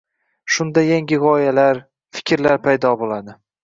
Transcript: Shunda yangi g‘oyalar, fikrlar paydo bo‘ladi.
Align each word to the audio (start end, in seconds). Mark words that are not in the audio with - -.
Shunda 0.55 0.85
yangi 0.87 1.21
g‘oyalar, 1.27 1.83
fikrlar 2.19 2.61
paydo 2.69 2.99
bo‘ladi. 3.07 3.43